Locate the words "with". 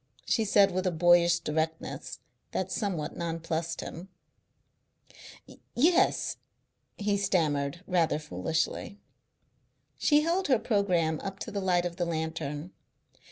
0.71-0.87